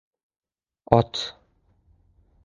[0.97, 1.19] —Ot!